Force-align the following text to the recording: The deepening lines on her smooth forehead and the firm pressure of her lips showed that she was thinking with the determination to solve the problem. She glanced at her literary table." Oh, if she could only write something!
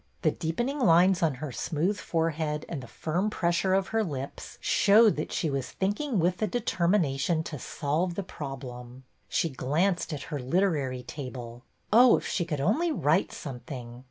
The 0.23 0.31
deepening 0.31 0.79
lines 0.79 1.21
on 1.21 1.35
her 1.35 1.51
smooth 1.51 1.99
forehead 1.99 2.65
and 2.67 2.81
the 2.81 2.87
firm 2.87 3.29
pressure 3.29 3.75
of 3.75 3.89
her 3.89 4.03
lips 4.03 4.57
showed 4.59 5.15
that 5.17 5.31
she 5.31 5.47
was 5.47 5.69
thinking 5.69 6.17
with 6.19 6.37
the 6.37 6.47
determination 6.47 7.43
to 7.43 7.59
solve 7.59 8.15
the 8.15 8.23
problem. 8.23 9.03
She 9.29 9.49
glanced 9.49 10.11
at 10.11 10.23
her 10.33 10.39
literary 10.39 11.03
table." 11.03 11.61
Oh, 11.93 12.17
if 12.17 12.25
she 12.25 12.45
could 12.45 12.59
only 12.59 12.91
write 12.91 13.31
something! 13.31 13.99